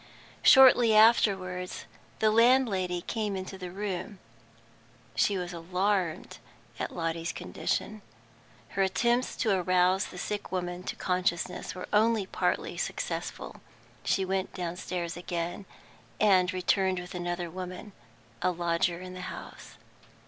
Shortly 0.41 0.95
afterwards, 0.95 1.85
the 2.17 2.31
landlady 2.31 3.01
came 3.01 3.35
into 3.35 3.55
the 3.55 3.69
room. 3.69 4.17
She 5.13 5.37
was 5.37 5.53
alarmed 5.53 6.39
at 6.79 6.91
Lotty's 6.91 7.31
condition. 7.31 8.01
Her 8.69 8.81
attempts 8.81 9.35
to 9.35 9.51
arouse 9.51 10.07
the 10.07 10.17
sick 10.17 10.51
woman 10.51 10.81
to 10.85 10.95
consciousness 10.95 11.75
were 11.75 11.85
only 11.93 12.25
partly 12.25 12.77
successful. 12.77 13.57
She 14.03 14.25
went 14.25 14.55
downstairs 14.55 15.15
again, 15.15 15.65
and 16.19 16.51
returned 16.51 16.97
with 16.99 17.13
another 17.13 17.51
woman, 17.51 17.91
a 18.41 18.49
lodger 18.49 18.99
in 19.01 19.13
the 19.13 19.21
house. 19.29 19.75